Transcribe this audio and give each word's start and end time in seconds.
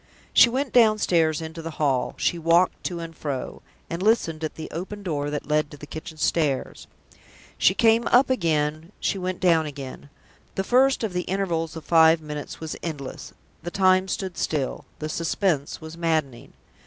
She 0.33 0.49
went 0.49 0.73
downstairs 0.73 1.41
into 1.41 1.61
the 1.61 1.69
hall; 1.77 2.15
she 2.17 2.39
walked 2.39 2.83
to 2.85 2.99
and 2.99 3.15
fro, 3.15 3.61
and 3.87 4.01
listened 4.01 4.43
at 4.43 4.55
the 4.55 4.67
open 4.71 5.03
door 5.03 5.29
that 5.29 5.45
led 5.47 5.69
to 5.69 5.77
the 5.77 5.85
kitchen 5.85 6.17
stairs. 6.17 6.87
She 7.59 7.75
came 7.75 8.07
up 8.07 8.27
again; 8.31 8.93
she 8.99 9.19
went 9.19 9.39
down 9.39 9.67
again. 9.67 10.09
The 10.55 10.63
first 10.63 11.03
of 11.03 11.13
the 11.13 11.21
intervals 11.29 11.75
of 11.75 11.85
five 11.85 12.19
minutes 12.19 12.59
was 12.59 12.75
endless. 12.81 13.33
The 13.61 13.69
time 13.69 14.07
stood 14.07 14.39
still. 14.39 14.85
The 14.97 15.07
suspense 15.07 15.81
was 15.81 15.95
maddening. 15.95 16.53